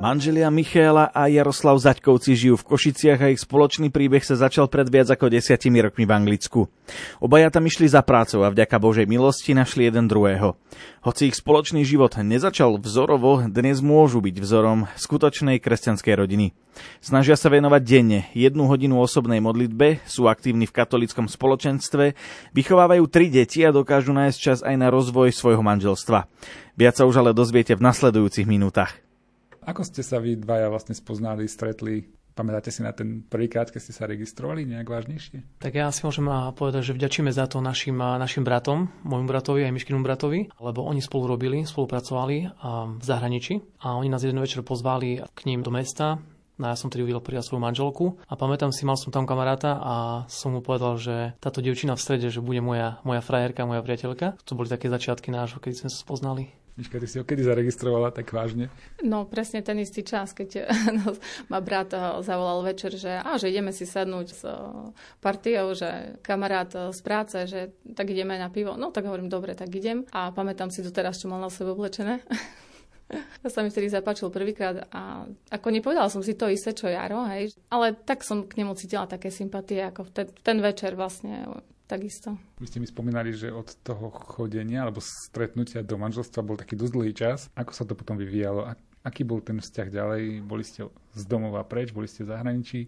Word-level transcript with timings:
Manželia 0.00 0.48
Michaela 0.48 1.12
a 1.12 1.28
Jaroslav 1.28 1.76
Zaďkovci 1.76 2.32
žijú 2.32 2.56
v 2.56 2.72
Košiciach 2.72 3.20
a 3.20 3.36
ich 3.36 3.44
spoločný 3.44 3.92
príbeh 3.92 4.24
sa 4.24 4.32
začal 4.32 4.64
pred 4.64 4.88
viac 4.88 5.12
ako 5.12 5.28
desiatimi 5.28 5.76
rokmi 5.84 6.08
v 6.08 6.16
Anglicku. 6.16 6.72
Obaja 7.20 7.52
tam 7.52 7.68
išli 7.68 7.84
za 7.84 8.00
prácou 8.00 8.40
a 8.40 8.48
vďaka 8.48 8.80
Božej 8.80 9.04
milosti 9.04 9.52
našli 9.52 9.92
jeden 9.92 10.08
druhého. 10.08 10.56
Hoci 11.04 11.28
ich 11.28 11.36
spoločný 11.36 11.84
život 11.84 12.16
nezačal 12.16 12.80
vzorovo, 12.80 13.44
dnes 13.44 13.84
môžu 13.84 14.24
byť 14.24 14.40
vzorom 14.40 14.88
skutočnej 14.96 15.60
kresťanskej 15.60 16.14
rodiny. 16.16 16.56
Snažia 17.04 17.36
sa 17.36 17.52
venovať 17.52 17.82
denne 17.84 18.24
jednu 18.32 18.72
hodinu 18.72 19.04
osobnej 19.04 19.44
modlitbe, 19.44 20.00
sú 20.08 20.32
aktívni 20.32 20.64
v 20.64 20.80
katolickom 20.80 21.28
spoločenstve, 21.28 22.16
vychovávajú 22.56 23.04
tri 23.04 23.28
deti 23.28 23.60
a 23.68 23.68
dokážu 23.68 24.16
nájsť 24.16 24.38
čas 24.40 24.58
aj 24.64 24.80
na 24.80 24.88
rozvoj 24.88 25.28
svojho 25.28 25.60
manželstva. 25.60 26.24
Viac 26.80 26.96
sa 26.96 27.04
už 27.04 27.20
ale 27.20 27.36
dozviete 27.36 27.76
v 27.76 27.84
nasledujúcich 27.84 28.48
minútach. 28.48 29.09
Ako 29.64 29.84
ste 29.84 30.00
sa 30.00 30.18
vy 30.18 30.40
dvaja 30.40 30.72
vlastne 30.72 30.96
spoznali, 30.96 31.44
stretli? 31.44 32.08
Pamätáte 32.30 32.72
si 32.72 32.80
na 32.80 32.94
ten 32.94 33.26
prvýkrát, 33.26 33.68
keď 33.68 33.80
ste 33.84 33.92
sa 33.92 34.08
registrovali 34.08 34.64
nejak 34.64 34.88
vážnejšie? 34.88 35.60
Tak 35.60 35.76
ja 35.76 35.90
si 35.92 36.00
môžem 36.06 36.24
povedať, 36.56 36.88
že 36.88 36.96
vďačíme 36.96 37.28
za 37.28 37.44
to 37.50 37.60
našim, 37.60 37.98
našim 37.98 38.46
bratom, 38.46 38.88
môjmu 39.04 39.28
bratovi 39.28 39.66
aj 39.66 39.74
Miškinu 39.74 40.00
bratovi, 40.00 40.48
lebo 40.56 40.86
oni 40.86 41.04
spolu 41.04 41.36
robili, 41.36 41.66
spolupracovali 41.68 42.36
v 42.96 43.04
zahraničí 43.04 43.84
a 43.84 43.98
oni 43.98 44.08
nás 44.08 44.24
jeden 44.24 44.40
večer 44.40 44.64
pozvali 44.64 45.20
k 45.20 45.40
ním 45.44 45.60
do 45.60 45.74
mesta, 45.74 46.22
No 46.60 46.68
ja 46.68 46.76
som 46.76 46.92
tedy 46.92 47.08
uvidel 47.08 47.24
prvý 47.24 47.40
svoju 47.40 47.56
manželku 47.56 48.20
a 48.28 48.36
pamätám 48.36 48.68
si, 48.68 48.84
mal 48.84 49.00
som 49.00 49.08
tam 49.08 49.24
kamaráta 49.24 49.80
a 49.80 49.94
som 50.28 50.52
mu 50.52 50.60
povedal, 50.60 51.00
že 51.00 51.32
táto 51.40 51.64
devčina 51.64 51.96
v 51.96 52.04
strede, 52.04 52.28
že 52.28 52.44
bude 52.44 52.60
moja, 52.60 53.00
moja 53.00 53.24
frajerka, 53.24 53.64
moja 53.64 53.80
priateľka. 53.80 54.36
To 54.44 54.52
boli 54.52 54.68
také 54.68 54.92
začiatky 54.92 55.32
nášho, 55.32 55.56
keď 55.56 55.80
sme 55.80 55.88
sa 55.88 56.04
spoznali. 56.04 56.52
Miška, 56.78 57.02
ty 57.02 57.06
si 57.10 57.18
ho 57.18 57.24
kedy 57.26 57.42
zaregistrovala 57.42 58.14
tak 58.14 58.30
vážne? 58.30 58.70
No 59.02 59.26
presne 59.26 59.60
ten 59.60 59.76
istý 59.82 60.06
čas, 60.06 60.30
keď 60.30 60.70
no, 60.98 61.18
ma 61.50 61.58
brat 61.58 61.90
eh, 61.92 62.00
zavolal 62.22 62.62
večer, 62.62 62.94
že, 62.94 63.18
a, 63.18 63.36
že 63.36 63.50
ideme 63.50 63.74
si 63.74 63.84
sadnúť 63.84 64.28
s 64.30 64.42
eh, 64.46 64.54
partiou, 65.18 65.74
že 65.74 66.20
kamarát 66.22 66.70
eh, 66.72 66.94
z 66.94 67.00
práce, 67.02 67.36
že 67.50 67.74
tak 67.94 68.10
ideme 68.14 68.38
na 68.38 68.48
pivo. 68.48 68.78
No 68.78 68.94
tak 68.94 69.04
hovorím, 69.10 69.28
dobre, 69.28 69.58
tak 69.58 69.68
idem. 69.74 70.06
A 70.14 70.30
pamätám 70.30 70.70
si 70.70 70.80
doteraz, 70.80 71.18
čo 71.18 71.26
mal 71.26 71.42
na 71.42 71.50
sebe 71.50 71.74
oblečené. 71.74 72.22
To 73.42 73.50
sa 73.50 73.66
mi 73.66 73.74
vtedy 73.74 73.90
zapáčil 73.90 74.30
prvýkrát 74.30 74.86
a 74.94 75.26
ako 75.50 75.74
nepovedala 75.74 76.06
som 76.06 76.22
si 76.22 76.38
to 76.38 76.46
isté, 76.46 76.70
čo 76.70 76.86
Jaro, 76.86 77.26
hej. 77.26 77.50
Ale 77.66 77.98
tak 78.06 78.22
som 78.22 78.46
k 78.46 78.62
nemu 78.62 78.78
cítila 78.78 79.10
také 79.10 79.34
sympatie, 79.34 79.82
ako 79.82 80.06
v 80.06 80.10
ten, 80.14 80.26
ten 80.46 80.58
večer 80.62 80.94
vlastne 80.94 81.42
takisto. 81.90 82.38
Vy 82.62 82.70
ste 82.70 82.78
mi 82.78 82.86
spomínali, 82.86 83.34
že 83.34 83.50
od 83.50 83.74
toho 83.82 84.14
chodenia 84.14 84.86
alebo 84.86 85.02
stretnutia 85.02 85.82
do 85.82 85.98
manželstva 85.98 86.46
bol 86.46 86.54
taký 86.54 86.78
dosť 86.78 86.92
dlhý 86.94 87.12
čas. 87.18 87.50
Ako 87.58 87.74
sa 87.74 87.82
to 87.82 87.98
potom 87.98 88.14
vyvíjalo? 88.14 88.70
Aký 89.02 89.26
bol 89.26 89.42
ten 89.42 89.58
vzťah 89.58 89.88
ďalej? 89.90 90.22
Boli 90.46 90.62
ste 90.62 90.86
z 91.14 91.22
domova 91.26 91.62
preč? 91.66 91.90
Boli 91.94 92.06
ste 92.06 92.26
v 92.26 92.32
zahraničí? 92.34 92.80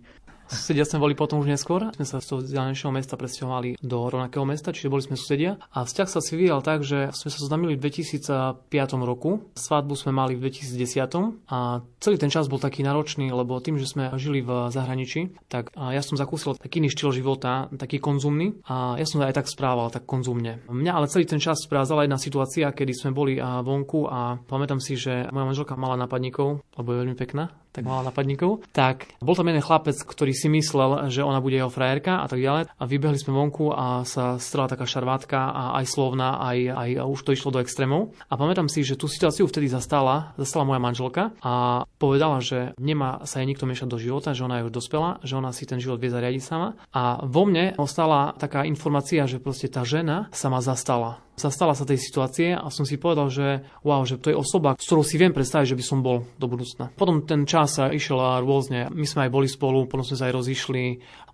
Susedia 0.52 0.84
sme 0.84 1.00
boli 1.00 1.14
potom 1.16 1.40
už 1.40 1.48
neskôr. 1.48 1.88
Sme 1.96 2.04
sa 2.04 2.20
z 2.20 2.28
toho 2.28 2.38
vzdialenejšieho 2.44 2.92
mesta 2.92 3.16
presťahovali 3.16 3.80
do 3.80 3.98
rovnakého 4.12 4.44
mesta, 4.44 4.68
čiže 4.68 4.92
boli 4.92 5.00
sme 5.00 5.16
susedia. 5.16 5.56
A 5.72 5.88
vzťah 5.88 6.08
sa 6.12 6.20
si 6.20 6.36
vyvíjal 6.36 6.60
tak, 6.60 6.84
že 6.84 7.08
sme 7.16 7.28
sa 7.32 7.38
zoznámili 7.40 7.80
v 7.80 7.88
2005 7.88 8.68
roku. 9.00 9.48
Svadbu 9.56 9.96
sme 9.96 10.12
mali 10.12 10.36
v 10.36 10.52
2010 10.52 11.48
a 11.48 11.80
celý 12.04 12.16
ten 12.20 12.28
čas 12.28 12.52
bol 12.52 12.60
taký 12.60 12.84
náročný, 12.84 13.32
lebo 13.32 13.64
tým, 13.64 13.80
že 13.80 13.88
sme 13.88 14.12
žili 14.20 14.44
v 14.44 14.68
zahraničí, 14.68 15.40
tak 15.48 15.72
ja 15.72 16.02
som 16.04 16.20
zakúsil 16.20 16.60
taký 16.60 16.84
iný 16.84 16.92
štýl 16.92 17.16
života, 17.16 17.72
taký 17.72 17.96
konzumný 17.96 18.60
a 18.68 19.00
ja 19.00 19.08
som 19.08 19.24
sa 19.24 19.32
aj 19.32 19.40
tak 19.40 19.48
správal, 19.48 19.88
tak 19.88 20.04
konzumne. 20.04 20.60
Mňa 20.68 20.92
ale 20.92 21.08
celý 21.08 21.24
ten 21.24 21.40
čas 21.40 21.64
sprázala 21.64 22.04
jedna 22.04 22.20
situácia, 22.20 22.76
kedy 22.76 22.92
sme 22.92 23.16
boli 23.16 23.40
vonku 23.40 24.04
a 24.04 24.36
pamätám 24.44 24.84
si, 24.84 25.00
že 25.00 25.32
moja 25.32 25.48
manželka 25.48 25.80
mala 25.80 25.96
napadníkov, 25.96 26.60
lebo 26.76 26.88
je 26.92 27.00
veľmi 27.06 27.16
pekná, 27.16 27.48
tak 27.72 27.88
mala 27.88 28.12
napadníkov. 28.12 28.68
Tak 28.70 29.16
bol 29.24 29.32
tam 29.32 29.48
jeden 29.48 29.64
chlapec, 29.64 29.96
ktorý 29.96 30.36
si 30.36 30.52
myslel, 30.52 31.08
že 31.08 31.24
ona 31.24 31.40
bude 31.40 31.56
jeho 31.56 31.72
frajerka 31.72 32.20
a 32.20 32.26
tak 32.28 32.38
ďalej. 32.38 32.68
A 32.68 32.84
vybehli 32.84 33.16
sme 33.16 33.32
vonku 33.32 33.72
a 33.72 34.04
sa 34.04 34.36
strela 34.36 34.68
taká 34.68 34.84
šarvátka 34.84 35.40
a 35.50 35.62
aj 35.80 35.86
slovná, 35.88 36.36
aj, 36.38 36.58
aj 36.68 36.90
a 37.00 37.04
už 37.08 37.20
to 37.24 37.32
išlo 37.32 37.50
do 37.50 37.64
extrémov. 37.64 38.12
A 38.28 38.36
pamätám 38.36 38.68
si, 38.68 38.84
že 38.84 39.00
tú 39.00 39.08
situáciu 39.08 39.48
vtedy 39.48 39.72
zastala, 39.72 40.36
zastala 40.36 40.68
moja 40.68 40.80
manželka 40.84 41.32
a 41.40 41.84
povedala, 41.96 42.44
že 42.44 42.76
nemá 42.76 43.24
sa 43.24 43.40
jej 43.40 43.48
nikto 43.48 43.64
miešať 43.64 43.88
do 43.88 43.98
života, 43.98 44.36
že 44.36 44.44
ona 44.44 44.60
je 44.60 44.68
už 44.68 44.76
dospela, 44.76 45.16
že 45.24 45.34
ona 45.34 45.50
si 45.56 45.64
ten 45.64 45.80
život 45.80 45.96
vie 45.96 46.12
zariadiť 46.12 46.42
sama. 46.44 46.76
A 46.92 47.24
vo 47.24 47.48
mne 47.48 47.72
ostala 47.80 48.36
taká 48.36 48.68
informácia, 48.68 49.24
že 49.24 49.40
proste 49.40 49.72
tá 49.72 49.80
žena 49.82 50.28
sa 50.30 50.52
ma 50.52 50.60
zastala 50.60 51.24
zastala 51.36 51.72
sa 51.72 51.88
tej 51.88 51.98
situácie 51.98 52.52
a 52.52 52.68
som 52.68 52.84
si 52.84 53.00
povedal, 53.00 53.32
že 53.32 53.64
wow, 53.82 54.04
že 54.04 54.20
to 54.20 54.32
je 54.32 54.36
osoba, 54.36 54.76
s 54.76 54.84
ktorou 54.84 55.04
si 55.04 55.16
viem 55.16 55.32
predstaviť, 55.32 55.72
že 55.72 55.78
by 55.78 55.84
som 55.84 55.98
bol 56.04 56.28
do 56.36 56.46
budúcna. 56.46 56.92
Potom 56.92 57.24
ten 57.24 57.48
čas 57.48 57.80
sa 57.80 57.88
išiel 57.88 58.44
rôzne. 58.44 58.92
My 58.92 59.06
sme 59.08 59.28
aj 59.28 59.30
boli 59.32 59.48
spolu, 59.48 59.88
potom 59.88 60.04
sme 60.04 60.16
sa 60.20 60.28
aj 60.28 60.36
rozišli. 60.36 60.84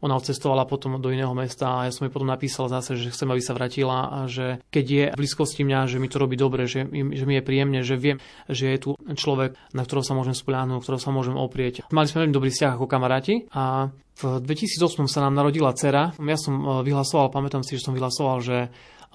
Ona 0.06 0.14
odcestovala 0.14 0.70
potom 0.70 1.02
do 1.02 1.10
iného 1.10 1.34
mesta 1.34 1.82
a 1.82 1.90
ja 1.90 1.92
som 1.92 2.06
jej 2.06 2.14
potom 2.14 2.30
napísal 2.30 2.70
zase, 2.70 2.94
že 2.94 3.10
chcem, 3.10 3.26
aby 3.26 3.42
sa 3.42 3.56
vrátila 3.58 4.22
a 4.22 4.30
že 4.30 4.62
keď 4.70 4.84
je 4.86 5.04
v 5.10 5.18
blízkosti 5.18 5.66
mňa, 5.66 5.90
že 5.90 5.98
mi 5.98 6.06
to 6.06 6.22
robí 6.22 6.38
dobre, 6.38 6.70
že, 6.70 6.86
že 6.86 7.24
mi 7.26 7.34
je 7.34 7.42
príjemne, 7.42 7.82
že 7.82 7.98
viem, 7.98 8.22
že 8.46 8.70
je 8.70 8.78
tu 8.78 8.90
človek, 8.94 9.58
na 9.74 9.82
ktorého 9.82 10.06
sa 10.06 10.14
môžem 10.14 10.38
spoľahnúť, 10.38 10.86
ktorého 10.86 11.02
sa 11.02 11.10
môžem 11.10 11.34
oprieť. 11.34 11.82
Mali 11.90 12.06
sme 12.06 12.22
veľmi 12.26 12.34
dobrý 12.36 12.54
vzťah 12.54 12.72
ako 12.78 12.86
kamaráti 12.86 13.50
a 13.50 13.90
v 14.18 14.42
2008 14.42 15.06
sa 15.06 15.22
nám 15.22 15.38
narodila 15.38 15.70
dcera. 15.70 16.10
Ja 16.18 16.38
som 16.38 16.54
eh, 16.58 16.66
vyhlasoval, 16.82 17.30
pamätám 17.30 17.62
si, 17.62 17.78
že 17.78 17.86
som 17.86 17.94
vyhlasoval, 17.94 18.38
že 18.42 18.56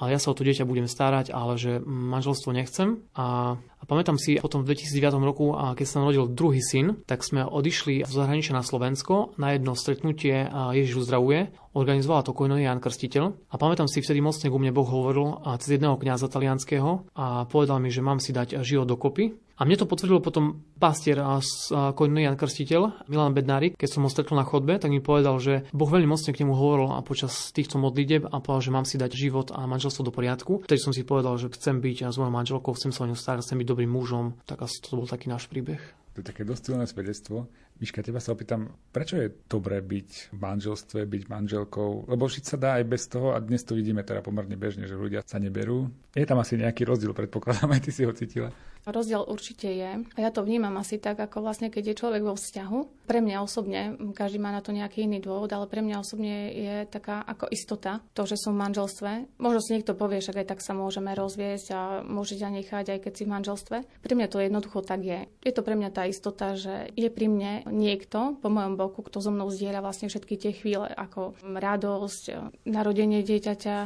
ja 0.09 0.17
sa 0.17 0.31
o 0.31 0.37
to 0.37 0.43
dieťa 0.43 0.67
budem 0.67 0.89
starať, 0.89 1.29
ale 1.29 1.55
že 1.55 1.79
manželstvo 1.83 2.49
nechcem. 2.55 3.03
A, 3.13 3.55
a 3.59 3.83
pamätám 3.85 4.17
si 4.17 4.39
potom 4.41 4.63
v 4.63 4.73
2009 4.73 5.19
roku, 5.21 5.53
a 5.53 5.77
keď 5.77 5.85
sa 5.87 6.01
narodil 6.01 6.31
druhý 6.31 6.59
syn, 6.63 6.99
tak 7.05 7.21
sme 7.21 7.45
odišli 7.45 8.03
v 8.03 8.11
zahraničia 8.11 8.57
na 8.57 8.65
Slovensko 8.65 9.35
na 9.37 9.53
jedno 9.53 9.77
stretnutie 9.77 10.47
Ježiš 10.49 11.07
uzdravuje. 11.07 11.53
Organizovala 11.73 12.21
to 12.21 12.37
Kojno 12.37 12.61
Jan 12.61 12.77
Krstiteľ. 12.77 13.49
A 13.49 13.55
pamätám 13.57 13.89
si, 13.89 13.97
vtedy 13.97 14.21
mocne 14.21 14.45
ku 14.45 14.61
mne 14.61 14.69
Boh 14.69 14.85
hovoril 14.85 15.41
cez 15.57 15.81
jedného 15.81 15.97
kňaza 15.97 16.29
talianského 16.29 17.09
a 17.17 17.49
povedal 17.49 17.81
mi, 17.81 17.89
že 17.89 18.05
mám 18.05 18.21
si 18.21 18.29
dať 18.29 18.61
život 18.61 18.85
dokopy 18.85 19.33
a 19.57 19.65
mne 19.65 19.81
to 19.81 19.89
potvrdil 19.89 20.21
potom 20.21 20.65
pastier 20.77 21.17
a 21.17 21.41
koňný 21.73 22.29
Jan 22.29 22.37
Krstiteľ, 22.37 23.09
Milan 23.09 23.33
Bednárik, 23.33 23.73
keď 23.73 23.89
som 23.89 24.05
ho 24.05 24.09
stretol 24.09 24.37
na 24.37 24.45
chodbe, 24.45 24.77
tak 24.77 24.93
mi 24.93 25.01
povedal, 25.01 25.41
že 25.41 25.65
Boh 25.73 25.89
veľmi 25.89 26.09
mocne 26.09 26.29
k 26.29 26.45
nemu 26.45 26.53
hovoril 26.53 26.89
a 26.93 27.01
počas 27.01 27.49
týchto 27.49 27.81
modlitieb 27.81 28.29
a 28.29 28.37
povedal, 28.37 28.69
že 28.69 28.73
mám 28.73 28.85
si 28.85 29.01
dať 29.01 29.13
život 29.17 29.49
a 29.49 29.65
manželstvo 29.65 30.05
do 30.05 30.13
poriadku. 30.13 30.61
Vtedy 30.69 30.77
som 30.77 30.93
si 30.93 31.01
povedal, 31.01 31.37
že 31.41 31.49
chcem 31.53 31.81
byť 31.81 32.05
s 32.09 32.17
mojou 32.21 32.33
manželkou, 32.33 32.73
chcem 32.77 32.93
sa 32.93 33.05
o 33.05 33.09
ňu 33.09 33.17
starať, 33.17 33.49
chcem 33.49 33.57
byť 33.61 33.67
dobrým 33.69 33.89
mužom. 33.89 34.37
Tak 34.45 34.61
asi 34.61 34.77
to 34.77 34.97
bol 34.97 35.09
taký 35.09 35.29
náš 35.29 35.49
príbeh. 35.49 35.81
To 36.13 36.21
je 36.21 36.29
také 36.29 36.45
dosť 36.45 36.69
silné 36.69 36.85
svedectvo. 36.85 37.49
Miška, 37.81 38.05
teba 38.05 38.21
sa 38.21 38.37
opýtam, 38.37 38.69
prečo 38.93 39.17
je 39.17 39.33
dobré 39.49 39.81
byť 39.81 40.31
v 40.31 40.37
manželstve, 40.37 41.09
byť 41.09 41.23
manželkou? 41.25 42.05
Lebo 42.05 42.29
žiť 42.29 42.43
sa 42.45 42.55
dá 42.55 42.69
aj 42.77 42.85
bez 42.85 43.09
toho 43.09 43.33
a 43.33 43.41
dnes 43.41 43.65
to 43.65 43.73
vidíme 43.73 44.05
teda 44.05 44.21
pomerne 44.21 44.53
bežne, 44.53 44.85
že 44.85 44.93
ľudia 44.93 45.25
sa 45.25 45.41
neberú. 45.41 45.89
Je 46.13 46.23
tam 46.23 46.37
asi 46.37 46.55
nejaký 46.55 46.85
rozdiel, 46.85 47.17
predpokladám, 47.17 47.71
aj 47.75 47.81
ty 47.81 47.91
si 47.91 48.05
ho 48.05 48.13
cítila. 48.13 48.53
Rozdiel 48.83 49.23
určite 49.23 49.71
je. 49.71 49.91
A 50.03 50.19
ja 50.19 50.29
to 50.29 50.43
vnímam 50.43 50.75
asi 50.75 50.99
tak, 50.99 51.15
ako 51.15 51.39
vlastne, 51.39 51.71
keď 51.71 51.93
je 51.93 51.99
človek 52.03 52.21
vo 52.23 52.35
vzťahu. 52.35 53.07
Pre 53.07 53.19
mňa 53.19 53.43
osobne, 53.43 53.95
každý 54.15 54.39
má 54.39 54.51
na 54.51 54.59
to 54.59 54.75
nejaký 54.75 55.07
iný 55.07 55.23
dôvod, 55.23 55.51
ale 55.55 55.71
pre 55.71 55.79
mňa 55.79 56.03
osobne 56.03 56.51
je 56.51 56.75
taká 56.87 57.23
ako 57.23 57.47
istota, 57.51 58.03
to, 58.11 58.27
že 58.27 58.39
som 58.39 58.55
v 58.55 58.63
manželstve. 58.63 59.11
Možno 59.39 59.59
si 59.63 59.75
niekto 59.75 59.95
povie, 59.95 60.19
že 60.19 60.35
aj 60.35 60.55
tak 60.55 60.59
sa 60.59 60.75
môžeme 60.75 61.15
rozviesť 61.15 61.67
a 61.71 61.79
môže 62.03 62.35
ťa 62.35 62.49
nechať, 62.51 62.85
aj 62.95 62.99
keď 63.07 63.13
si 63.15 63.23
v 63.23 63.33
manželstve. 63.35 63.77
Pre 64.03 64.13
mňa 64.15 64.27
to 64.27 64.43
jednoducho 64.43 64.79
tak 64.83 65.03
je. 65.03 65.19
Je 65.43 65.53
to 65.55 65.63
pre 65.63 65.75
mňa 65.79 65.89
tá 65.91 66.03
istota, 66.07 66.55
že 66.59 66.91
je 66.95 67.07
pri 67.07 67.27
mne 67.31 67.67
niekto 67.71 68.39
po 68.39 68.47
mojom 68.51 68.75
boku, 68.75 69.03
kto 69.03 69.23
so 69.23 69.31
mnou 69.31 69.47
zdieľa 69.47 69.83
vlastne 69.83 70.11
všetky 70.11 70.35
tie 70.35 70.51
chvíle, 70.51 70.87
ako 70.91 71.39
radosť, 71.43 72.23
narodenie 72.67 73.23
dieťaťa, 73.23 73.77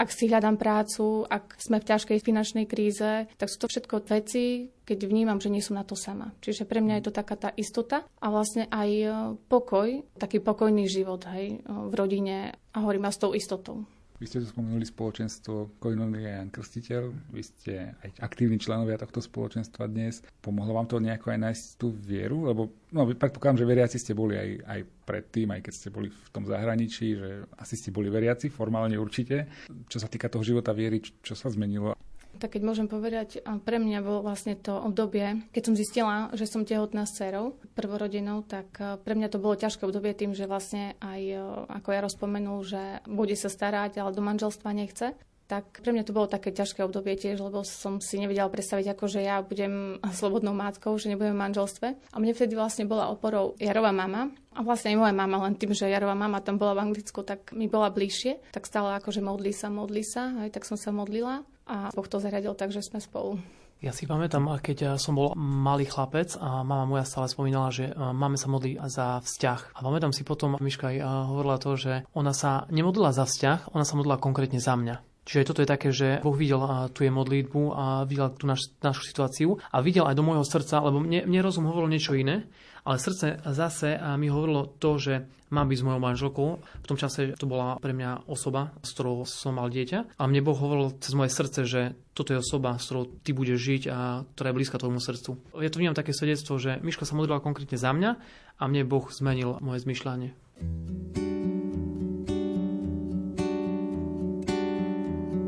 ak 0.00 0.08
si 0.08 0.28
hľadám 0.28 0.56
prácu, 0.56 1.28
ak 1.28 1.60
sme 1.60 1.80
v 1.80 1.88
ťažkej 1.92 2.18
finančnej 2.24 2.64
kríze, 2.64 3.28
tak 3.36 3.48
sú 3.48 3.56
to 3.60 3.68
všetko 3.68 4.04
veci, 4.06 4.45
keď 4.86 4.98
vnímam, 5.10 5.42
že 5.42 5.50
nie 5.50 5.64
som 5.64 5.74
na 5.74 5.82
to 5.82 5.98
sama. 5.98 6.30
Čiže 6.38 6.64
pre 6.64 6.78
mňa 6.78 7.02
je 7.02 7.04
to 7.10 7.12
taká 7.12 7.34
tá 7.34 7.50
istota 7.58 8.06
a 8.22 8.26
vlastne 8.30 8.70
aj 8.70 8.90
e, 8.90 9.08
pokoj, 9.50 9.88
taký 10.16 10.38
pokojný 10.38 10.86
život 10.86 11.26
hej, 11.34 11.58
e, 11.58 11.66
v 11.66 11.92
rodine 11.92 12.54
a 12.70 12.76
hovorím 12.80 13.10
s 13.10 13.18
tou 13.18 13.34
istotou. 13.34 13.82
Vy 14.16 14.24
ste 14.24 14.40
spomenuli 14.40 14.88
spoločenstvo 14.88 15.76
Koinonia 15.76 16.40
Jan 16.40 16.48
Krstiteľ, 16.48 17.12
vy 17.36 17.42
ste 17.44 17.92
aj 18.00 18.24
aktívni 18.24 18.56
členovia 18.56 18.96
tohto 18.96 19.20
spoločenstva 19.20 19.84
dnes. 19.92 20.24
Pomohlo 20.40 20.72
vám 20.72 20.88
to 20.88 20.96
nejako 20.96 21.36
aj 21.36 21.38
nájsť 21.44 21.64
tú 21.76 21.92
vieru? 21.92 22.48
Lebo 22.48 22.72
no, 22.96 23.04
predpokladám, 23.12 23.60
že 23.60 23.68
veriaci 23.68 23.96
ste 24.00 24.16
boli 24.16 24.40
aj, 24.40 24.50
aj 24.64 24.80
predtým, 25.04 25.52
aj 25.52 25.60
keď 25.68 25.72
ste 25.76 25.88
boli 25.92 26.08
v 26.08 26.28
tom 26.32 26.48
zahraničí, 26.48 27.06
že 27.12 27.44
asi 27.60 27.76
ste 27.76 27.92
boli 27.92 28.08
veriaci, 28.08 28.48
formálne 28.48 28.96
určite. 28.96 29.52
Čo 29.92 30.00
sa 30.00 30.08
týka 30.08 30.32
toho 30.32 30.40
života 30.40 30.72
viery, 30.72 31.04
čo 31.04 31.36
sa 31.36 31.52
zmenilo? 31.52 31.92
Tak 32.36 32.56
keď 32.56 32.62
môžem 32.62 32.88
povedať, 32.88 33.40
pre 33.64 33.80
mňa 33.80 34.04
bolo 34.04 34.20
vlastne 34.20 34.56
to 34.56 34.76
obdobie, 34.76 35.48
keď 35.52 35.62
som 35.64 35.74
zistila, 35.78 36.14
že 36.36 36.44
som 36.44 36.68
tehotná 36.68 37.08
s 37.08 37.16
dcerou, 37.16 37.56
prvorodinou, 37.72 38.44
tak 38.44 38.68
e, 38.76 39.00
pre 39.00 39.16
mňa 39.16 39.28
to 39.32 39.40
bolo 39.40 39.56
ťažké 39.56 39.88
obdobie 39.88 40.12
tým, 40.12 40.36
že 40.36 40.44
vlastne 40.44 40.96
aj, 41.00 41.22
e, 41.22 41.40
ako 41.72 41.88
ja 41.92 42.00
rozpomenul, 42.04 42.58
že 42.60 42.82
bude 43.08 43.32
sa 43.38 43.48
starať, 43.48 43.96
ale 43.96 44.12
do 44.12 44.20
manželstva 44.20 44.70
nechce. 44.76 45.16
tak 45.46 45.78
pre 45.78 45.94
mňa 45.94 46.10
to 46.10 46.10
bolo 46.10 46.26
také 46.26 46.50
ťažké 46.50 46.82
obdobie 46.82 47.14
tiež, 47.14 47.38
lebo 47.38 47.62
som 47.62 48.02
si 48.02 48.18
nevedela 48.18 48.50
predstaviť, 48.50 48.98
ako 48.98 49.04
že 49.06 49.20
ja 49.22 49.38
budem 49.38 50.02
slobodnou 50.18 50.52
matkou, 50.52 50.98
že 50.98 51.06
nebudem 51.06 51.38
v 51.38 51.42
manželstve. 51.46 51.88
A 52.12 52.16
mne 52.18 52.34
vtedy 52.34 52.58
vlastne 52.58 52.84
bola 52.84 53.08
oporou 53.14 53.54
Jarová 53.62 53.94
mama, 53.94 54.34
a 54.56 54.64
vlastne 54.64 54.96
aj 54.96 54.98
moja 54.98 55.14
mama, 55.14 55.46
len 55.46 55.54
tým, 55.54 55.76
že 55.76 55.86
Jarová 55.86 56.16
mama 56.16 56.40
tam 56.40 56.56
bola 56.56 56.80
v 56.80 56.90
Anglicku, 56.90 57.20
tak 57.22 57.52
mi 57.52 57.68
bola 57.68 57.92
bližšie. 57.92 58.56
Tak 58.56 58.64
stále 58.64 58.96
akože 58.96 59.20
modlí 59.20 59.52
sa, 59.52 59.68
modlí 59.68 60.02
sa, 60.02 60.32
aj 60.42 60.56
tak 60.56 60.64
som 60.64 60.80
sa 60.80 60.90
modlila 60.90 61.44
a 61.66 61.90
Boh 61.92 62.06
to 62.06 62.22
zaradil 62.22 62.54
tak, 62.54 62.70
že 62.70 62.80
sme 62.80 63.02
spolu. 63.02 63.42
Ja 63.84 63.92
si 63.92 64.08
pamätám, 64.08 64.48
keď 64.64 64.96
som 64.96 65.20
bol 65.20 65.36
malý 65.36 65.84
chlapec 65.84 66.32
a 66.40 66.64
mama 66.64 66.88
moja 66.88 67.04
stále 67.04 67.28
spomínala, 67.28 67.68
že 67.68 67.92
máme 67.92 68.40
sa 68.40 68.48
modlí 68.48 68.80
za 68.88 69.20
vzťah. 69.20 69.76
A 69.76 69.78
pamätám 69.84 70.16
si 70.16 70.24
potom, 70.24 70.56
Miška 70.56 70.96
aj 70.96 71.04
hovorila 71.04 71.60
to, 71.60 71.76
že 71.76 72.08
ona 72.16 72.32
sa 72.32 72.64
nemodlila 72.72 73.12
za 73.12 73.28
vzťah, 73.28 73.76
ona 73.76 73.84
sa 73.84 74.00
modlila 74.00 74.16
konkrétne 74.16 74.64
za 74.64 74.80
mňa. 74.80 74.96
Čiže 75.26 75.46
toto 75.52 75.60
je 75.60 75.68
také, 75.68 75.90
že 75.92 76.22
Boh 76.22 76.38
videl 76.38 76.62
tu 76.94 77.02
je 77.02 77.10
modlitbu 77.10 77.62
a 77.74 78.06
videl 78.06 78.30
tú 78.38 78.46
naš, 78.46 78.70
našu 78.78 79.02
situáciu 79.04 79.58
a 79.58 79.82
videl 79.82 80.06
aj 80.06 80.14
do 80.14 80.22
môjho 80.22 80.46
srdca, 80.46 80.80
lebo 80.80 81.02
mne, 81.02 81.26
mne 81.26 81.40
rozum 81.42 81.66
hovoril 81.66 81.90
niečo 81.90 82.14
iné, 82.14 82.46
ale 82.86 83.02
srdce 83.02 83.42
zase 83.42 83.98
mi 84.14 84.30
hovorilo 84.30 84.70
to, 84.78 84.96
že 85.02 85.26
mám 85.50 85.70
byť 85.70 85.78
s 85.78 85.86
mojou 85.86 86.00
manželkou. 86.02 86.48
V 86.58 86.86
tom 86.86 86.98
čase 86.98 87.34
to 87.34 87.46
bola 87.46 87.78
pre 87.78 87.94
mňa 87.94 88.30
osoba, 88.30 88.74
s 88.82 88.94
ktorou 88.94 89.26
som 89.26 89.58
mal 89.58 89.70
dieťa. 89.70 90.18
A 90.18 90.22
mne 90.26 90.42
Boh 90.42 90.58
hovoril 90.58 90.94
cez 90.98 91.14
moje 91.14 91.30
srdce, 91.30 91.60
že 91.66 91.82
toto 92.14 92.34
je 92.34 92.42
osoba, 92.42 92.78
s 92.78 92.86
ktorou 92.90 93.06
ty 93.22 93.30
budeš 93.30 93.58
žiť 93.58 93.82
a 93.90 94.26
ktorá 94.34 94.50
je 94.50 94.56
blízka 94.58 94.78
tvojmu 94.78 94.98
srdcu. 95.02 95.30
Ja 95.58 95.70
to 95.70 95.78
vnímam 95.78 95.98
také 95.98 96.14
svedectvo, 96.14 96.58
že 96.58 96.78
Miška 96.82 97.06
sa 97.06 97.14
modlila 97.14 97.42
konkrétne 97.42 97.78
za 97.78 97.94
mňa 97.94 98.10
a 98.58 98.62
mne 98.66 98.82
Boh 98.86 99.06
zmenil 99.10 99.58
moje 99.62 99.82
zmyšľanie. 99.86 100.34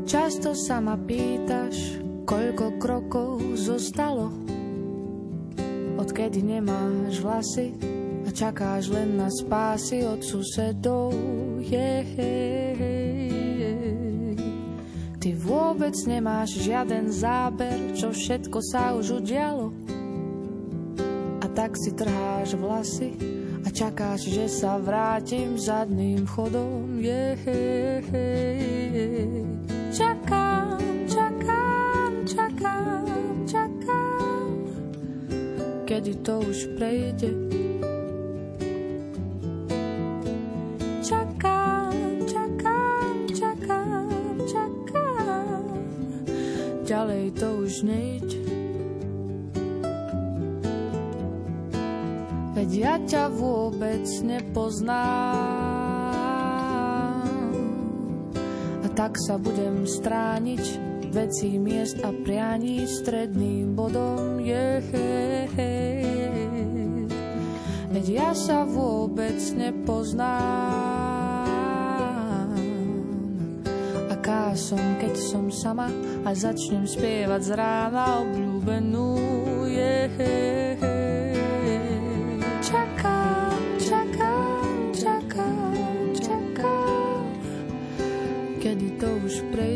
Často 0.09 0.57
sa 0.57 0.81
ma 0.81 0.97
pýtaš, 0.97 2.01
koľko 2.25 2.81
krokov 2.81 3.45
zostalo, 3.53 4.33
odkedy 6.19 6.43
nemáš 6.43 7.23
vlasy 7.23 7.71
a 8.27 8.29
čakáš 8.35 8.91
len 8.91 9.15
na 9.15 9.31
spásy 9.31 10.03
od 10.03 10.19
susedov. 10.19 11.15
Yeah, 11.63 12.03
yeah. 13.55 14.35
Ty 15.15 15.31
vôbec 15.39 15.95
nemáš 16.03 16.59
žiaden 16.59 17.07
záber, 17.07 17.95
čo 17.95 18.11
všetko 18.11 18.59
sa 18.59 18.99
už 18.99 19.23
udialo. 19.23 19.71
A 21.39 21.47
tak 21.55 21.79
si 21.79 21.95
trháš 21.95 22.59
vlasy 22.59 23.15
a 23.63 23.71
čakáš, 23.71 24.27
že 24.27 24.51
sa 24.51 24.75
vrátim 24.75 25.55
zadným 25.55 26.27
chodom. 26.27 26.99
Yeah, 26.99 27.39
yeah. 28.11 28.59
Čakám, 28.91 29.38
kedy 35.89 36.21
to 36.21 36.37
už 36.45 36.69
prejde. 36.77 37.33
Čakám, 41.01 41.97
čakám, 42.29 43.15
čakám, 43.33 44.37
čakám, 44.45 45.65
ďalej 46.85 47.25
to 47.33 47.47
už 47.65 47.73
nejde. 47.89 48.37
Veď 52.53 52.69
ja 52.69 53.01
ťa 53.01 53.33
vôbec 53.33 54.05
nepoznám. 54.21 55.49
tak 58.99 59.15
sa 59.15 59.39
budem 59.39 59.87
strániť 59.87 60.88
vecí, 61.09 61.59
miest 61.59 61.97
a 62.05 62.13
prianí 62.13 62.87
stredným 62.87 63.75
bodom 63.75 64.39
je. 64.39 64.81
Veď 67.89 68.05
ja 68.09 68.29
sa 68.37 68.63
vôbec 68.63 69.37
nepoznám. 69.57 70.29
Aká 74.13 74.53
som, 74.53 74.81
keď 75.01 75.15
som 75.17 75.49
sama 75.49 75.89
a 76.25 76.31
začnem 76.37 76.85
spievať 76.85 77.41
z 77.41 77.51
rána 77.57 78.21
obľúbenú 78.23 79.17
je. 79.67 80.09
to 88.99 89.07
už 89.23 89.35
prejde. 89.55 89.68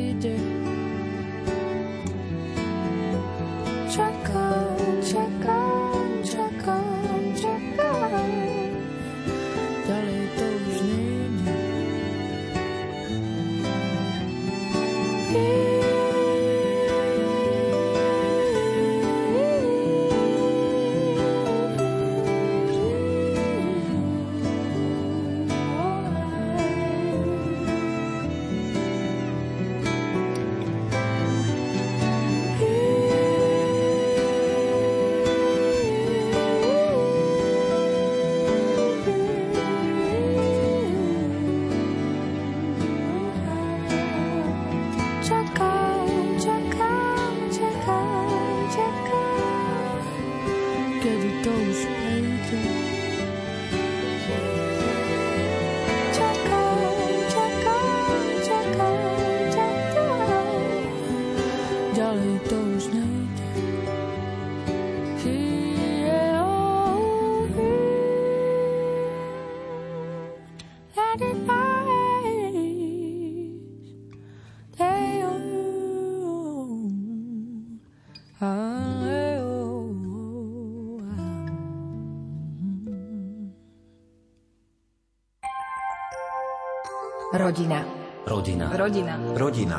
Rodina. 87.33 87.83
Rodina. 88.25 88.69
Rodina. 88.77 89.17
Rodina. 89.35 89.77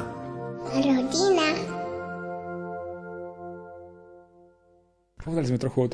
Rodina. 0.75 1.44
Povedali 5.25 5.49
sme 5.49 5.57
trochu 5.57 5.79
o 5.81 5.89
tom, 5.89 5.93